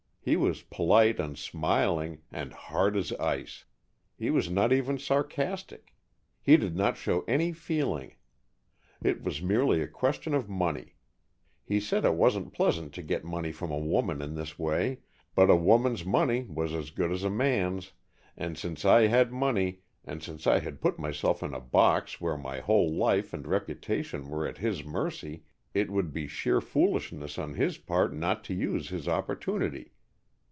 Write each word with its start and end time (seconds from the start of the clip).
He 0.23 0.35
was 0.35 0.61
polite 0.61 1.19
and 1.19 1.35
smiling, 1.35 2.21
and 2.31 2.53
hard 2.53 2.95
as 2.95 3.11
ice. 3.13 3.65
He 4.15 4.29
was 4.29 4.51
not 4.51 4.71
even 4.71 4.99
sarcastic. 4.99 5.95
He 6.43 6.57
did 6.57 6.75
not 6.75 6.95
show 6.95 7.21
any 7.27 7.53
feeling. 7.53 8.13
It 9.01 9.23
was 9.23 9.41
merely 9.41 9.81
a 9.81 9.87
question 9.87 10.35
of 10.35 10.47
money. 10.47 10.93
He 11.63 11.79
said 11.79 12.05
it 12.05 12.13
wasn't 12.13 12.53
pleasant 12.53 12.93
to 12.93 13.01
get 13.01 13.23
money 13.25 13.51
from 13.51 13.71
a 13.71 13.79
woman 13.79 14.21
in 14.21 14.35
this 14.35 14.59
way, 14.59 14.99
but 15.33 15.49
a 15.49 15.55
woman's 15.55 16.05
money 16.05 16.43
was 16.47 16.71
as 16.75 16.91
good 16.91 17.11
as 17.11 17.23
a 17.23 17.29
man's, 17.31 17.93
and 18.37 18.59
since 18.59 18.85
I 18.85 19.07
had 19.07 19.33
money, 19.33 19.79
and 20.05 20.21
since 20.21 20.45
I 20.45 20.59
had 20.59 20.81
put 20.81 20.99
myself 20.99 21.41
in 21.41 21.55
a 21.55 21.59
box 21.59 22.21
where 22.21 22.37
my 22.37 22.59
whole 22.59 22.93
life 22.93 23.33
and 23.33 23.47
reputation 23.47 24.29
were 24.29 24.45
at 24.47 24.59
his 24.59 24.85
mercy, 24.85 25.45
it 25.73 25.89
would 25.89 26.13
be 26.13 26.27
sheer 26.27 26.61
foolishness 26.61 27.39
on 27.39 27.55
his 27.55 27.79
part 27.79 28.13
not 28.13 28.43
to 28.43 28.53
use 28.53 28.89
his 28.89 29.07
opportunity. 29.07 29.93